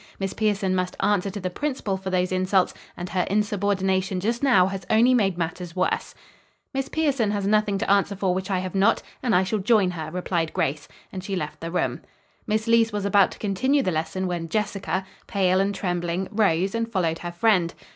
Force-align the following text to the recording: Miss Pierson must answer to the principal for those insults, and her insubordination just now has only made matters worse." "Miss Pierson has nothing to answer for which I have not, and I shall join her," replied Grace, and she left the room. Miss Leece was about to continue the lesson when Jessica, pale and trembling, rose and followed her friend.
Miss 0.17 0.33
Pierson 0.33 0.73
must 0.73 0.95
answer 1.01 1.29
to 1.29 1.39
the 1.39 1.51
principal 1.51 1.95
for 1.95 2.09
those 2.09 2.31
insults, 2.31 2.73
and 2.97 3.09
her 3.09 3.21
insubordination 3.29 4.19
just 4.19 4.41
now 4.41 4.65
has 4.65 4.83
only 4.89 5.13
made 5.13 5.37
matters 5.37 5.75
worse." 5.75 6.15
"Miss 6.73 6.89
Pierson 6.89 7.29
has 7.29 7.45
nothing 7.45 7.77
to 7.77 7.87
answer 7.87 8.15
for 8.15 8.33
which 8.33 8.49
I 8.49 8.57
have 8.57 8.73
not, 8.73 9.03
and 9.21 9.35
I 9.35 9.43
shall 9.43 9.59
join 9.59 9.91
her," 9.91 10.09
replied 10.09 10.53
Grace, 10.53 10.87
and 11.11 11.23
she 11.23 11.35
left 11.35 11.59
the 11.59 11.69
room. 11.69 12.01
Miss 12.47 12.65
Leece 12.67 12.91
was 12.91 13.05
about 13.05 13.29
to 13.33 13.37
continue 13.37 13.83
the 13.83 13.91
lesson 13.91 14.25
when 14.25 14.49
Jessica, 14.49 15.05
pale 15.27 15.59
and 15.59 15.71
trembling, 15.75 16.27
rose 16.31 16.73
and 16.73 16.91
followed 16.91 17.19
her 17.19 17.31
friend. 17.31 17.75